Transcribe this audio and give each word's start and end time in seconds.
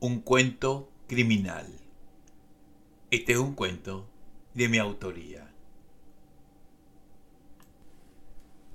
Un 0.00 0.20
cuento 0.20 0.92
criminal. 1.08 1.66
Este 3.10 3.32
es 3.32 3.38
un 3.38 3.56
cuento 3.56 4.08
de 4.54 4.68
mi 4.68 4.78
autoría. 4.78 5.52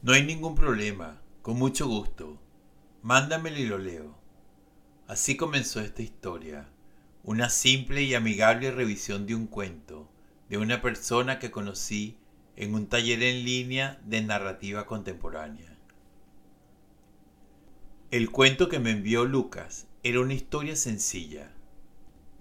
No 0.01 0.11
hay 0.11 0.25
ningún 0.25 0.53
problema, 0.53 1.21
con 1.41 1.57
mucho 1.57 1.87
gusto. 1.87 2.41
Mándamelo 3.03 3.57
y 3.57 3.65
lo 3.65 3.77
leo. 3.77 4.17
Así 5.07 5.37
comenzó 5.37 5.79
esta 5.79 6.01
historia, 6.01 6.67
una 7.23 7.49
simple 7.49 8.03
y 8.03 8.15
amigable 8.15 8.71
revisión 8.71 9.25
de 9.25 9.35
un 9.35 9.47
cuento 9.47 10.09
de 10.49 10.57
una 10.57 10.81
persona 10.81 11.39
que 11.39 11.51
conocí 11.51 12.17
en 12.57 12.75
un 12.75 12.87
taller 12.87 13.23
en 13.23 13.45
línea 13.45 14.01
de 14.03 14.21
narrativa 14.23 14.85
contemporánea. 14.85 15.77
El 18.11 18.29
cuento 18.29 18.67
que 18.67 18.79
me 18.79 18.91
envió 18.91 19.23
Lucas 19.23 19.87
era 20.05 20.19
una 20.19 20.33
historia 20.33 20.75
sencilla, 20.75 21.49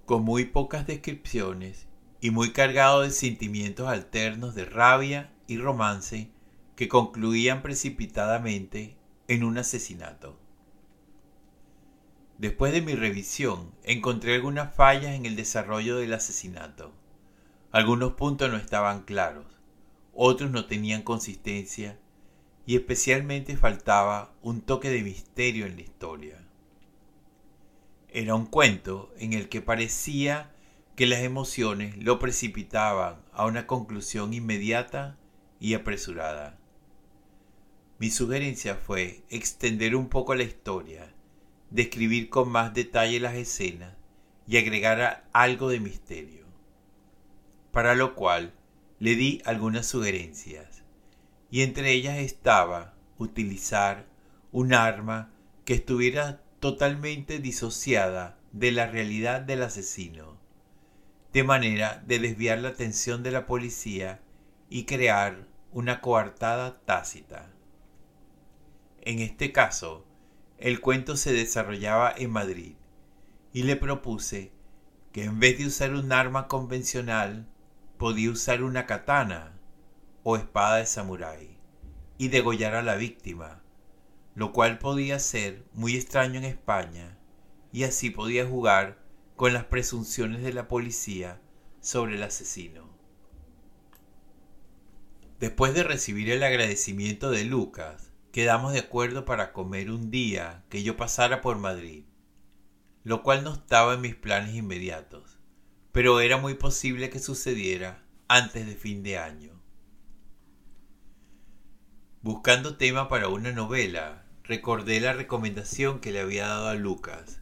con 0.05 0.25
muy 0.25 0.47
pocas 0.47 0.85
descripciones 0.85 1.87
y 2.21 2.33
muy 2.33 2.53
cargado 2.53 3.03
de 3.03 3.11
sentimientos 3.13 3.87
alternos 3.87 4.57
de 4.57 4.65
rabia 4.65 5.33
y 5.47 5.59
romance 5.59 6.29
que 6.75 6.89
concluían 6.89 7.63
precipitadamente 7.63 8.97
en 9.29 9.45
un 9.45 9.59
asesinato. 9.59 10.37
Después 12.37 12.73
de 12.73 12.83
mi 12.83 12.97
revisión, 12.97 13.73
encontré 13.85 14.35
algunas 14.35 14.75
fallas 14.75 15.13
en 15.13 15.25
el 15.25 15.37
desarrollo 15.37 15.99
del 15.99 16.15
asesinato. 16.15 16.93
Algunos 17.71 18.15
puntos 18.15 18.51
no 18.51 18.57
estaban 18.57 19.03
claros, 19.03 19.47
otros 20.13 20.51
no 20.51 20.67
tenían 20.67 21.03
consistencia 21.03 21.97
y 22.67 22.75
especialmente 22.75 23.57
faltaba 23.57 24.35
un 24.43 24.63
toque 24.63 24.91
de 24.91 25.03
misterio 25.03 25.67
en 25.67 25.77
la 25.77 25.83
historia. 25.83 26.49
Era 28.15 28.35
un 28.35 28.45
cuento 28.45 29.11
en 29.17 29.33
el 29.33 29.49
que 29.49 29.63
parecía 29.63 30.53
que 30.97 31.07
las 31.07 31.21
emociones 31.21 31.97
lo 31.97 32.19
precipitaban 32.19 33.23
a 33.33 33.47
una 33.47 33.67
conclusión 33.67 34.35
inmediata 34.35 35.17
y 35.59 35.73
apresurada. 35.73 36.59
Mi 37.99 38.11
sugerencia 38.11 38.75
fue 38.75 39.23
extender 39.31 39.97
un 39.97 40.11
poco 40.11 40.35
la 40.35 40.43
historia, 40.43 41.15
describir 41.71 42.29
con 42.29 42.51
más 42.51 42.75
detalle 42.75 43.19
las 43.19 43.35
escenas 43.35 43.97
y 44.47 44.59
agregar 44.59 45.27
algo 45.33 45.71
de 45.71 45.81
misterio, 45.81 46.45
para 47.71 47.95
lo 47.95 48.15
cual 48.15 48.53
le 48.99 49.15
di 49.15 49.41
algunas 49.47 49.87
sugerencias 49.87 50.83
y 51.51 51.63
entre 51.63 51.93
ellas 51.93 52.19
estaba 52.19 52.95
utilizar 53.17 54.07
un 54.51 54.75
arma 54.75 55.31
que 55.65 55.75
estuviera 55.75 56.42
totalmente 56.63 57.41
disociada 57.41 58.39
de 58.53 58.71
la 58.71 58.87
realidad 58.87 59.41
del 59.41 59.65
asesino, 59.65 60.39
de 61.33 61.43
manera 61.43 62.01
de 62.07 62.21
desviar 62.21 62.61
la 62.61 62.69
atención 62.69 63.25
de 63.25 63.33
la 63.33 63.47
policía 63.47 64.23
y 64.71 64.85
crear 64.85 65.49
una 65.73 66.01
coartada 66.01 66.79
tácita. 66.85 67.51
En 69.01 69.19
este 69.19 69.51
caso, 69.51 70.07
el 70.57 70.81
cuento 70.81 71.17
se 71.17 71.33
desarrollaba 71.33 72.15
en 72.17 72.31
Madrid 72.31 72.77
y 73.53 73.65
le 73.65 73.75
propuse 73.75 74.53
que 75.11 75.25
en 75.25 75.41
vez 75.41 75.59
de 75.59 75.67
usar 75.67 75.93
un 75.93 76.13
arma 76.13 76.47
convencional, 76.47 77.49
podía 77.99 78.31
usar 78.31 78.63
una 78.63 78.87
katana 78.87 79.59
o 80.23 80.37
espada 80.37 80.77
de 80.77 80.87
samurái 80.87 81.59
y 82.19 82.29
degollar 82.29 82.77
a 82.77 82.83
la 82.83 82.95
víctima, 82.95 83.65
lo 84.35 84.53
cual 84.53 84.79
podía 84.79 85.19
ser 85.19 85.65
muy 85.73 85.97
extraño 85.97 86.39
en 86.39 86.45
España 86.45 87.19
y 87.73 87.85
así 87.85 88.11
podía 88.11 88.47
jugar 88.47 89.03
con 89.37 89.53
las 89.53 89.65
presunciones 89.65 90.43
de 90.43 90.53
la 90.53 90.69
policía 90.69 91.41
sobre 91.81 92.17
el 92.17 92.23
asesino. 92.23 92.91
Después 95.41 95.75
de 95.75 95.83
recibir 95.83 96.31
el 96.31 96.43
agradecimiento 96.45 97.31
de 97.31 97.45
Lucas, 97.45 98.13
quedamos 98.31 98.73
de 98.73 98.79
acuerdo 98.79 99.25
para 99.25 99.53
comer 99.53 99.91
un 99.91 100.11
día 100.11 100.65
que 100.69 100.83
yo 100.83 100.97
pasara 100.97 101.41
por 101.41 101.59
Madrid, 101.59 102.05
lo 103.03 103.23
cual 103.23 103.43
no 103.43 103.53
estaba 103.53 103.95
en 103.95 104.01
mis 104.01 104.15
planes 104.15 104.55
inmediatos, 104.55 105.39
pero 105.91 106.21
era 106.21 106.37
muy 106.37 106.55
posible 106.55 107.11
que 107.11 107.19
sucediera 107.19 108.05
antes 108.29 108.67
de 108.67 108.77
fin 108.77 109.03
de 109.03 109.19
año. 109.19 109.61
Buscando 112.23 112.77
tema 112.77 113.09
para 113.09 113.27
una 113.27 113.51
novela, 113.51 114.22
recordé 114.53 115.01
la 115.01 115.15
recomendación 115.15 115.99
que 115.99 116.13
le 116.13 116.21
había 116.21 116.47
dado 116.47 116.69
a 116.69 116.75
Lucas 116.75 117.41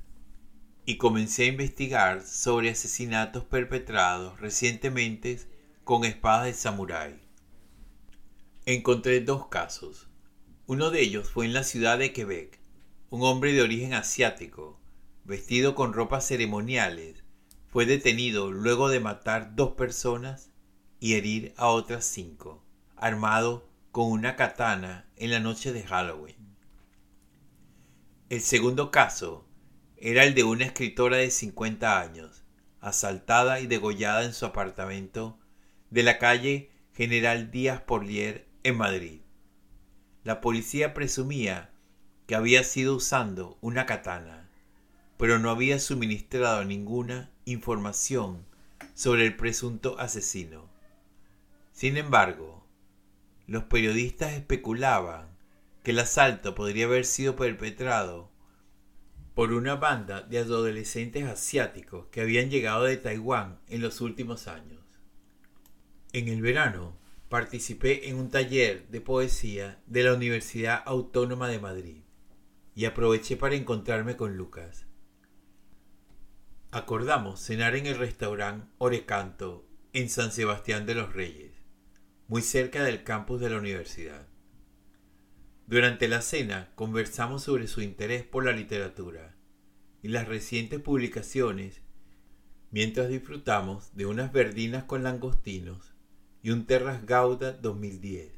y 0.86 0.96
comencé 0.96 1.42
a 1.42 1.48
investigar 1.48 2.22
sobre 2.22 2.70
asesinatos 2.70 3.42
perpetrados 3.42 4.38
recientemente 4.38 5.40
con 5.82 6.04
espadas 6.04 6.44
de 6.44 6.54
samurái. 6.54 7.20
Encontré 8.64 9.20
dos 9.22 9.48
casos. 9.48 10.06
Uno 10.68 10.92
de 10.92 11.00
ellos 11.00 11.28
fue 11.28 11.46
en 11.46 11.52
la 11.52 11.64
ciudad 11.64 11.98
de 11.98 12.12
Quebec. 12.12 12.60
Un 13.08 13.22
hombre 13.22 13.54
de 13.54 13.62
origen 13.62 13.92
asiático, 13.92 14.78
vestido 15.24 15.74
con 15.74 15.92
ropas 15.92 16.24
ceremoniales, 16.24 17.24
fue 17.66 17.86
detenido 17.86 18.52
luego 18.52 18.88
de 18.88 19.00
matar 19.00 19.56
dos 19.56 19.72
personas 19.72 20.52
y 21.00 21.14
herir 21.14 21.54
a 21.56 21.66
otras 21.66 22.04
cinco, 22.04 22.62
armado 22.94 23.68
con 23.90 24.12
una 24.12 24.36
katana 24.36 25.10
en 25.16 25.32
la 25.32 25.40
noche 25.40 25.72
de 25.72 25.82
Halloween. 25.82 26.39
El 28.30 28.42
segundo 28.42 28.92
caso 28.92 29.44
era 29.96 30.22
el 30.22 30.34
de 30.34 30.44
una 30.44 30.64
escritora 30.64 31.16
de 31.16 31.32
50 31.32 32.00
años, 32.00 32.44
asaltada 32.80 33.58
y 33.58 33.66
degollada 33.66 34.24
en 34.24 34.34
su 34.34 34.46
apartamento 34.46 35.36
de 35.90 36.04
la 36.04 36.18
calle 36.18 36.70
General 36.94 37.50
Díaz 37.50 37.80
Porlier 37.80 38.46
en 38.62 38.76
Madrid. 38.76 39.22
La 40.22 40.40
policía 40.40 40.94
presumía 40.94 41.72
que 42.28 42.36
había 42.36 42.62
sido 42.62 42.94
usando 42.94 43.58
una 43.62 43.84
katana, 43.84 44.48
pero 45.16 45.40
no 45.40 45.50
había 45.50 45.80
suministrado 45.80 46.64
ninguna 46.64 47.32
información 47.46 48.46
sobre 48.94 49.26
el 49.26 49.36
presunto 49.36 49.98
asesino. 49.98 50.70
Sin 51.72 51.96
embargo, 51.96 52.64
los 53.48 53.64
periodistas 53.64 54.34
especulaban 54.34 55.29
que 55.82 55.92
el 55.92 55.98
asalto 55.98 56.54
podría 56.54 56.86
haber 56.86 57.04
sido 57.04 57.36
perpetrado 57.36 58.30
por 59.34 59.52
una 59.52 59.76
banda 59.76 60.22
de 60.22 60.38
adolescentes 60.38 61.24
asiáticos 61.24 62.06
que 62.08 62.20
habían 62.20 62.50
llegado 62.50 62.84
de 62.84 62.96
Taiwán 62.96 63.60
en 63.68 63.80
los 63.80 64.00
últimos 64.00 64.48
años. 64.48 64.80
En 66.12 66.28
el 66.28 66.42
verano 66.42 66.96
participé 67.28 68.08
en 68.08 68.16
un 68.16 68.30
taller 68.30 68.88
de 68.88 69.00
poesía 69.00 69.80
de 69.86 70.02
la 70.02 70.14
Universidad 70.14 70.82
Autónoma 70.84 71.48
de 71.48 71.60
Madrid 71.60 72.02
y 72.74 72.84
aproveché 72.84 73.36
para 73.36 73.54
encontrarme 73.54 74.16
con 74.16 74.36
Lucas. 74.36 74.86
Acordamos 76.72 77.40
cenar 77.40 77.76
en 77.76 77.86
el 77.86 77.96
restaurante 77.98 78.66
Orecanto 78.78 79.66
en 79.92 80.08
San 80.08 80.32
Sebastián 80.32 80.86
de 80.86 80.94
los 80.94 81.12
Reyes 81.12 81.60
muy 82.30 82.42
cerca 82.42 82.84
del 82.84 83.02
campus 83.02 83.40
de 83.40 83.50
la 83.50 83.58
universidad. 83.58 84.29
Durante 85.70 86.08
la 86.08 86.20
cena 86.20 86.72
conversamos 86.74 87.44
sobre 87.44 87.68
su 87.68 87.80
interés 87.80 88.24
por 88.24 88.44
la 88.44 88.50
literatura 88.50 89.36
y 90.02 90.08
las 90.08 90.26
recientes 90.26 90.80
publicaciones 90.80 91.80
mientras 92.72 93.08
disfrutamos 93.08 93.94
de 93.94 94.04
unas 94.04 94.32
verdinas 94.32 94.82
con 94.82 95.04
langostinos 95.04 95.94
y 96.42 96.50
un 96.50 96.66
Terras 96.66 97.06
Gauda 97.06 97.52
2010, 97.52 98.32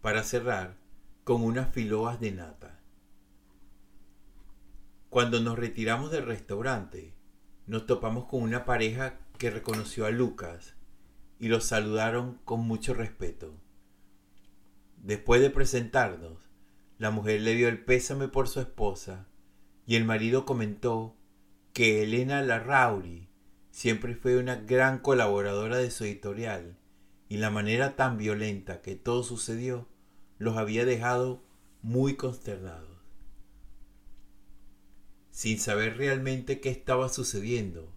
para 0.00 0.24
cerrar 0.24 0.76
con 1.22 1.44
unas 1.44 1.72
filoas 1.72 2.18
de 2.18 2.32
nata. 2.32 2.80
Cuando 5.08 5.38
nos 5.38 5.56
retiramos 5.56 6.10
del 6.10 6.26
restaurante, 6.26 7.14
nos 7.68 7.86
topamos 7.86 8.24
con 8.24 8.42
una 8.42 8.64
pareja 8.64 9.20
que 9.38 9.52
reconoció 9.52 10.04
a 10.04 10.10
Lucas 10.10 10.74
y 11.38 11.46
los 11.46 11.62
saludaron 11.62 12.40
con 12.44 12.66
mucho 12.66 12.92
respeto. 12.92 13.54
Después 15.02 15.40
de 15.40 15.50
presentarnos, 15.50 16.38
la 16.98 17.10
mujer 17.10 17.40
le 17.40 17.54
dio 17.54 17.68
el 17.68 17.84
pésame 17.84 18.28
por 18.28 18.48
su 18.48 18.60
esposa 18.60 19.26
y 19.86 19.96
el 19.96 20.04
marido 20.04 20.44
comentó 20.44 21.16
que 21.72 22.02
Elena 22.02 22.42
Larrauri 22.42 23.28
siempre 23.70 24.14
fue 24.14 24.36
una 24.36 24.56
gran 24.56 24.98
colaboradora 24.98 25.78
de 25.78 25.90
su 25.90 26.04
editorial 26.04 26.76
y 27.28 27.38
la 27.38 27.50
manera 27.50 27.96
tan 27.96 28.18
violenta 28.18 28.82
que 28.82 28.96
todo 28.96 29.22
sucedió 29.22 29.88
los 30.38 30.56
había 30.56 30.84
dejado 30.84 31.42
muy 31.82 32.16
consternados. 32.16 32.98
Sin 35.30 35.58
saber 35.58 35.96
realmente 35.96 36.60
qué 36.60 36.70
estaba 36.70 37.08
sucediendo 37.08 37.92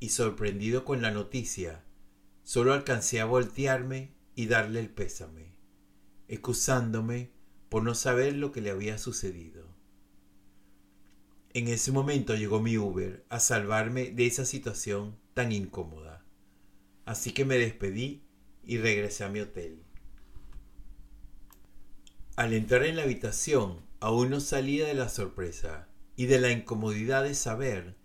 y 0.00 0.10
sorprendido 0.10 0.84
con 0.84 1.00
la 1.00 1.10
noticia, 1.10 1.84
Solo 2.44 2.74
alcancé 2.74 3.22
a 3.22 3.24
voltearme 3.24 4.12
y 4.34 4.46
darle 4.46 4.80
el 4.80 4.90
pésame, 4.90 5.53
excusándome 6.28 7.30
por 7.68 7.82
no 7.82 7.94
saber 7.94 8.34
lo 8.34 8.52
que 8.52 8.60
le 8.60 8.70
había 8.70 8.98
sucedido. 8.98 9.66
En 11.52 11.68
ese 11.68 11.92
momento 11.92 12.34
llegó 12.34 12.60
mi 12.60 12.76
Uber 12.78 13.24
a 13.28 13.40
salvarme 13.40 14.10
de 14.10 14.26
esa 14.26 14.44
situación 14.44 15.16
tan 15.34 15.52
incómoda. 15.52 16.24
Así 17.04 17.32
que 17.32 17.44
me 17.44 17.58
despedí 17.58 18.24
y 18.64 18.78
regresé 18.78 19.24
a 19.24 19.28
mi 19.28 19.40
hotel. 19.40 19.82
Al 22.36 22.52
entrar 22.52 22.84
en 22.84 22.96
la 22.96 23.02
habitación, 23.02 23.86
aún 24.00 24.30
no 24.30 24.40
salía 24.40 24.86
de 24.86 24.94
la 24.94 25.08
sorpresa 25.08 25.88
y 26.16 26.26
de 26.26 26.40
la 26.40 26.50
incomodidad 26.50 27.22
de 27.22 27.34
saber 27.34 27.96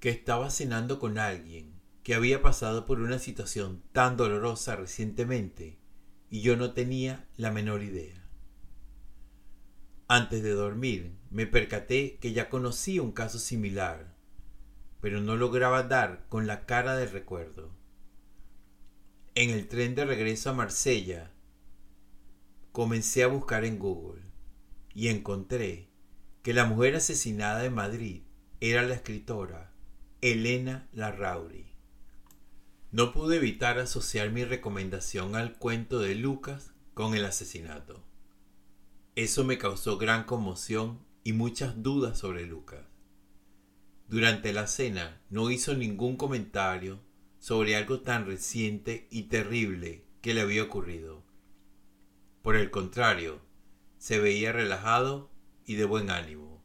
que 0.00 0.10
estaba 0.10 0.50
cenando 0.50 0.98
con 0.98 1.18
alguien 1.18 1.80
que 2.02 2.14
había 2.14 2.42
pasado 2.42 2.84
por 2.86 3.00
una 3.00 3.18
situación 3.18 3.82
tan 3.92 4.16
dolorosa 4.16 4.76
recientemente 4.76 5.78
y 6.32 6.40
yo 6.40 6.56
no 6.56 6.72
tenía 6.72 7.28
la 7.36 7.50
menor 7.50 7.82
idea. 7.82 8.26
Antes 10.08 10.42
de 10.42 10.52
dormir 10.52 11.14
me 11.30 11.46
percaté 11.46 12.16
que 12.22 12.32
ya 12.32 12.48
conocía 12.48 13.02
un 13.02 13.12
caso 13.12 13.38
similar, 13.38 14.16
pero 15.02 15.20
no 15.20 15.36
lograba 15.36 15.82
dar 15.82 16.24
con 16.30 16.46
la 16.46 16.64
cara 16.64 16.96
del 16.96 17.10
recuerdo. 17.10 17.76
En 19.34 19.50
el 19.50 19.68
tren 19.68 19.94
de 19.94 20.06
regreso 20.06 20.48
a 20.48 20.54
Marsella, 20.54 21.34
comencé 22.72 23.24
a 23.24 23.28
buscar 23.28 23.66
en 23.66 23.78
Google 23.78 24.22
y 24.94 25.08
encontré 25.08 25.90
que 26.42 26.54
la 26.54 26.64
mujer 26.64 26.96
asesinada 26.96 27.62
en 27.66 27.74
Madrid 27.74 28.22
era 28.60 28.80
la 28.80 28.94
escritora 28.94 29.74
Elena 30.22 30.88
Larrauri. 30.94 31.71
No 32.92 33.14
pude 33.14 33.36
evitar 33.36 33.78
asociar 33.78 34.30
mi 34.30 34.44
recomendación 34.44 35.34
al 35.34 35.56
cuento 35.56 35.98
de 35.98 36.14
Lucas 36.14 36.74
con 36.92 37.14
el 37.14 37.24
asesinato. 37.24 38.04
Eso 39.16 39.44
me 39.44 39.56
causó 39.56 39.96
gran 39.96 40.24
conmoción 40.24 40.98
y 41.24 41.32
muchas 41.32 41.82
dudas 41.82 42.18
sobre 42.18 42.44
Lucas. 42.44 42.84
Durante 44.08 44.52
la 44.52 44.66
cena 44.66 45.22
no 45.30 45.50
hizo 45.50 45.74
ningún 45.74 46.18
comentario 46.18 47.00
sobre 47.38 47.76
algo 47.76 48.00
tan 48.00 48.26
reciente 48.26 49.08
y 49.10 49.22
terrible 49.22 50.04
que 50.20 50.34
le 50.34 50.42
había 50.42 50.62
ocurrido. 50.62 51.24
Por 52.42 52.56
el 52.56 52.70
contrario, 52.70 53.40
se 53.96 54.18
veía 54.18 54.52
relajado 54.52 55.30
y 55.64 55.76
de 55.76 55.86
buen 55.86 56.10
ánimo. 56.10 56.62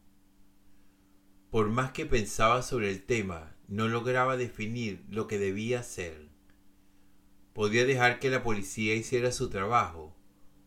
Por 1.51 1.69
más 1.69 1.91
que 1.93 2.05
pensaba 2.05 2.63
sobre 2.63 2.91
el 2.91 3.05
tema, 3.05 3.56
no 3.67 3.87
lograba 3.87 4.37
definir 4.37 5.03
lo 5.09 5.27
que 5.27 5.37
debía 5.37 5.81
hacer. 5.81 6.29
Podía 7.53 7.85
dejar 7.85 8.19
que 8.19 8.29
la 8.29 8.43
policía 8.43 8.95
hiciera 8.95 9.31
su 9.31 9.49
trabajo, 9.49 10.15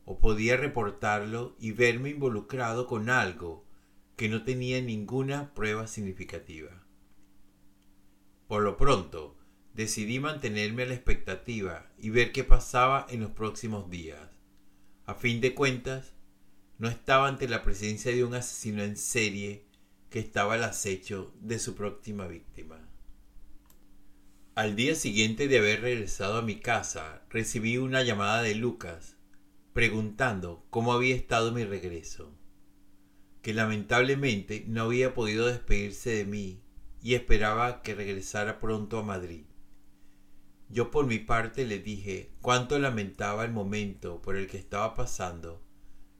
o 0.04 0.18
podía 0.18 0.56
reportarlo 0.56 1.56
y 1.58 1.72
verme 1.72 2.10
involucrado 2.10 2.86
con 2.86 3.10
algo 3.10 3.64
que 4.16 4.28
no 4.28 4.44
tenía 4.44 4.82
ninguna 4.82 5.54
prueba 5.54 5.86
significativa. 5.86 6.84
Por 8.48 8.62
lo 8.62 8.76
pronto, 8.76 9.38
decidí 9.72 10.18
mantenerme 10.18 10.82
a 10.82 10.86
la 10.86 10.94
expectativa 10.94 11.90
y 11.96 12.10
ver 12.10 12.32
qué 12.32 12.42
pasaba 12.44 13.06
en 13.08 13.20
los 13.20 13.30
próximos 13.30 13.88
días. 13.88 14.28
A 15.06 15.14
fin 15.14 15.40
de 15.40 15.54
cuentas, 15.54 16.14
no 16.78 16.88
estaba 16.88 17.28
ante 17.28 17.48
la 17.48 17.62
presencia 17.62 18.12
de 18.12 18.24
un 18.24 18.34
asesino 18.34 18.82
en 18.82 18.96
serie 18.96 19.64
que 20.10 20.18
estaba 20.18 20.54
al 20.54 20.64
acecho 20.64 21.32
de 21.40 21.58
su 21.58 21.74
próxima 21.76 22.26
víctima. 22.26 22.89
Al 24.56 24.74
día 24.74 24.96
siguiente 24.96 25.46
de 25.46 25.58
haber 25.58 25.80
regresado 25.80 26.38
a 26.38 26.42
mi 26.42 26.56
casa, 26.56 27.22
recibí 27.30 27.78
una 27.78 28.02
llamada 28.02 28.42
de 28.42 28.56
Lucas 28.56 29.16
preguntando 29.72 30.66
cómo 30.70 30.92
había 30.92 31.14
estado 31.14 31.52
mi 31.52 31.64
regreso, 31.64 32.34
que 33.42 33.54
lamentablemente 33.54 34.64
no 34.66 34.82
había 34.82 35.14
podido 35.14 35.46
despedirse 35.46 36.10
de 36.10 36.24
mí 36.24 36.62
y 37.00 37.14
esperaba 37.14 37.80
que 37.82 37.94
regresara 37.94 38.58
pronto 38.58 38.98
a 38.98 39.04
Madrid. 39.04 39.44
Yo 40.68 40.90
por 40.90 41.06
mi 41.06 41.20
parte 41.20 41.64
le 41.64 41.78
dije 41.78 42.32
cuánto 42.42 42.76
lamentaba 42.80 43.44
el 43.44 43.52
momento 43.52 44.20
por 44.20 44.34
el 44.36 44.48
que 44.48 44.58
estaba 44.58 44.94
pasando 44.96 45.62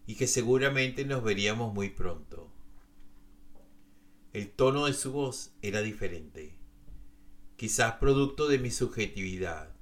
y 0.06 0.14
que 0.14 0.28
seguramente 0.28 1.04
nos 1.04 1.24
veríamos 1.24 1.74
muy 1.74 1.90
pronto. 1.90 2.52
El 4.32 4.50
tono 4.50 4.86
de 4.86 4.94
su 4.94 5.10
voz 5.10 5.52
era 5.62 5.82
diferente, 5.82 6.59
quizás 7.60 7.96
producto 7.96 8.48
de 8.48 8.58
mi 8.58 8.70
subjetividad, 8.70 9.76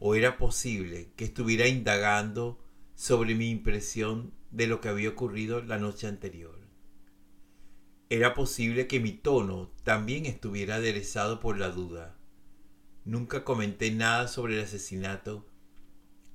o 0.00 0.16
era 0.16 0.36
posible 0.36 1.12
que 1.14 1.26
estuviera 1.26 1.68
indagando 1.68 2.58
sobre 2.96 3.36
mi 3.36 3.50
impresión 3.50 4.34
de 4.50 4.66
lo 4.66 4.80
que 4.80 4.88
había 4.88 5.10
ocurrido 5.10 5.62
la 5.62 5.78
noche 5.78 6.08
anterior. 6.08 6.58
Era 8.10 8.34
posible 8.34 8.88
que 8.88 8.98
mi 8.98 9.12
tono 9.12 9.70
también 9.84 10.26
estuviera 10.26 10.74
aderezado 10.74 11.38
por 11.38 11.56
la 11.56 11.68
duda. 11.68 12.18
Nunca 13.04 13.44
comenté 13.44 13.92
nada 13.92 14.26
sobre 14.26 14.54
el 14.54 14.64
asesinato 14.64 15.46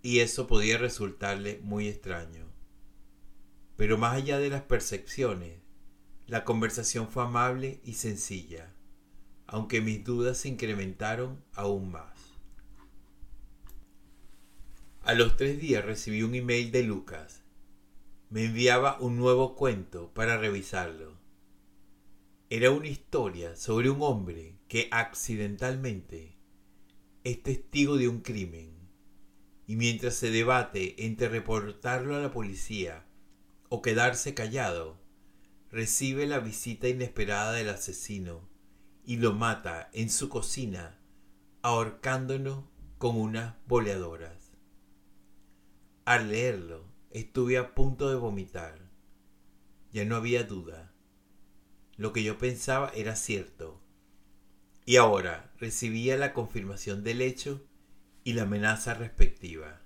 y 0.01 0.19
eso 0.19 0.47
podía 0.47 0.77
resultarle 0.77 1.59
muy 1.61 1.89
extraño. 1.89 2.53
Pero 3.75 3.97
más 3.97 4.15
allá 4.15 4.39
de 4.39 4.49
las 4.49 4.61
percepciones, 4.61 5.59
la 6.25 6.45
conversación 6.45 7.09
fue 7.09 7.23
amable 7.23 7.81
y 7.83 7.95
sencilla, 7.95 8.73
aunque 9.51 9.81
mis 9.81 10.03
dudas 10.03 10.37
se 10.37 10.49
incrementaron 10.49 11.43
aún 11.53 11.91
más. 11.91 12.17
A 15.01 15.13
los 15.13 15.37
tres 15.37 15.59
días 15.59 15.83
recibí 15.83 16.21
un 16.23 16.35
email 16.35 16.71
de 16.71 16.83
Lucas. 16.83 17.41
Me 18.29 18.45
enviaba 18.45 18.99
un 18.99 19.17
nuevo 19.17 19.55
cuento 19.55 20.13
para 20.13 20.37
revisarlo. 20.37 21.17
Era 22.51 22.69
una 22.71 22.87
historia 22.87 23.55
sobre 23.55 23.89
un 23.89 24.01
hombre 24.01 24.59
que 24.67 24.87
accidentalmente 24.91 26.37
es 27.23 27.41
testigo 27.41 27.97
de 27.97 28.07
un 28.07 28.21
crimen 28.21 28.77
y 29.65 29.75
mientras 29.75 30.15
se 30.15 30.31
debate 30.31 31.05
entre 31.05 31.29
reportarlo 31.29 32.15
a 32.15 32.19
la 32.19 32.31
policía 32.31 33.05
o 33.69 33.81
quedarse 33.81 34.33
callado, 34.33 34.99
recibe 35.71 36.25
la 36.25 36.39
visita 36.39 36.87
inesperada 36.87 37.51
del 37.53 37.69
asesino 37.69 38.48
y 39.09 39.17
lo 39.17 39.33
mata 39.33 39.89
en 39.93 40.11
su 40.11 40.29
cocina 40.29 40.95
ahorcándolo 41.63 42.69
con 42.99 43.19
unas 43.19 43.55
boleadoras. 43.65 44.51
Al 46.05 46.29
leerlo, 46.29 46.85
estuve 47.09 47.57
a 47.57 47.73
punto 47.73 48.11
de 48.11 48.17
vomitar. 48.17 48.77
Ya 49.91 50.05
no 50.05 50.15
había 50.15 50.43
duda. 50.43 50.93
Lo 51.97 52.13
que 52.13 52.21
yo 52.21 52.37
pensaba 52.37 52.91
era 52.93 53.15
cierto. 53.15 53.81
Y 54.85 54.97
ahora 54.97 55.55
recibía 55.57 56.15
la 56.15 56.31
confirmación 56.31 57.03
del 57.03 57.21
hecho 57.21 57.67
y 58.23 58.33
la 58.33 58.43
amenaza 58.43 58.93
respectiva. 58.93 59.81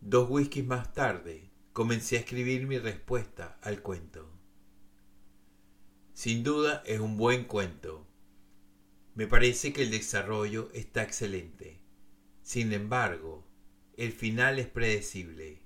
Dos 0.00 0.30
whiskies 0.30 0.64
más 0.64 0.92
tarde, 0.92 1.50
comencé 1.72 2.18
a 2.18 2.20
escribir 2.20 2.68
mi 2.68 2.78
respuesta 2.78 3.58
al 3.62 3.82
cuento. 3.82 4.41
Sin 6.14 6.44
duda 6.44 6.82
es 6.86 7.00
un 7.00 7.16
buen 7.16 7.44
cuento. 7.44 8.06
Me 9.14 9.26
parece 9.26 9.72
que 9.72 9.82
el 9.82 9.90
desarrollo 9.90 10.70
está 10.72 11.02
excelente. 11.02 11.80
Sin 12.42 12.72
embargo, 12.72 13.46
el 13.96 14.12
final 14.12 14.58
es 14.58 14.66
predecible. 14.66 15.62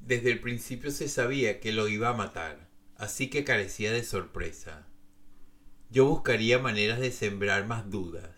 Desde 0.00 0.30
el 0.30 0.40
principio 0.40 0.90
se 0.90 1.08
sabía 1.08 1.60
que 1.60 1.72
lo 1.72 1.88
iba 1.88 2.08
a 2.08 2.14
matar, 2.14 2.68
así 2.96 3.28
que 3.28 3.44
carecía 3.44 3.92
de 3.92 4.04
sorpresa. 4.04 4.86
Yo 5.90 6.06
buscaría 6.06 6.58
maneras 6.58 7.00
de 7.00 7.10
sembrar 7.10 7.66
más 7.66 7.90
dudas 7.90 8.30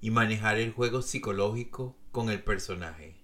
y 0.00 0.10
manejar 0.10 0.58
el 0.58 0.72
juego 0.72 1.02
psicológico 1.02 1.96
con 2.12 2.30
el 2.30 2.42
personaje. 2.42 3.16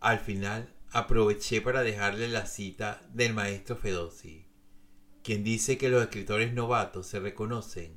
Al 0.00 0.18
final 0.18 0.74
aproveché 0.90 1.60
para 1.60 1.82
dejarle 1.82 2.28
la 2.28 2.46
cita 2.46 3.02
del 3.12 3.34
maestro 3.34 3.76
Fedossi, 3.76 4.45
quien 5.26 5.42
dice 5.42 5.76
que 5.76 5.88
los 5.88 6.02
escritores 6.02 6.54
novatos 6.54 7.08
se 7.08 7.18
reconocen 7.18 7.96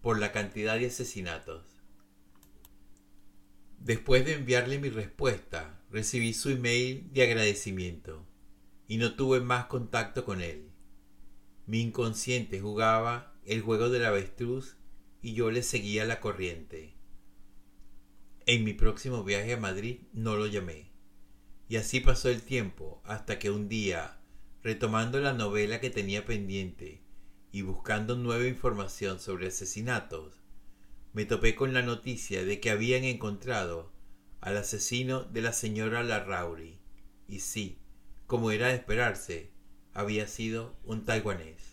por 0.00 0.20
la 0.20 0.30
cantidad 0.30 0.78
de 0.78 0.86
asesinatos 0.86 1.78
Después 3.80 4.24
de 4.24 4.34
enviarle 4.34 4.78
mi 4.78 4.88
respuesta, 4.88 5.82
recibí 5.90 6.34
su 6.34 6.50
email 6.50 7.12
de 7.12 7.22
agradecimiento 7.22 8.24
y 8.86 8.98
no 8.98 9.16
tuve 9.16 9.40
más 9.40 9.66
contacto 9.66 10.24
con 10.24 10.40
él. 10.40 10.70
Mi 11.66 11.80
inconsciente 11.80 12.60
jugaba 12.60 13.34
el 13.44 13.60
juego 13.60 13.88
del 13.88 14.04
avestruz 14.04 14.76
y 15.20 15.34
yo 15.34 15.50
le 15.50 15.64
seguía 15.64 16.04
la 16.04 16.20
corriente. 16.20 16.94
En 18.46 18.62
mi 18.62 18.72
próximo 18.72 19.24
viaje 19.24 19.54
a 19.54 19.58
Madrid 19.58 20.02
no 20.12 20.36
lo 20.36 20.46
llamé. 20.46 20.92
Y 21.68 21.76
así 21.76 21.98
pasó 21.98 22.28
el 22.28 22.42
tiempo 22.42 23.02
hasta 23.04 23.40
que 23.40 23.50
un 23.50 23.68
día, 23.68 24.17
retomando 24.68 25.18
la 25.18 25.32
novela 25.32 25.80
que 25.80 25.88
tenía 25.88 26.26
pendiente 26.26 27.00
y 27.50 27.62
buscando 27.62 28.16
nueva 28.16 28.46
información 28.46 29.18
sobre 29.18 29.46
asesinatos, 29.46 30.42
me 31.14 31.24
topé 31.24 31.54
con 31.54 31.72
la 31.72 31.80
noticia 31.80 32.44
de 32.44 32.60
que 32.60 32.68
habían 32.68 33.04
encontrado 33.04 33.90
al 34.42 34.58
asesino 34.58 35.24
de 35.24 35.40
la 35.40 35.54
señora 35.54 36.02
Larrauri. 36.02 36.78
Y 37.26 37.40
sí, 37.40 37.78
como 38.26 38.50
era 38.50 38.66
de 38.66 38.74
esperarse, 38.74 39.50
había 39.94 40.26
sido 40.28 40.76
un 40.84 41.06
taiwanés. 41.06 41.67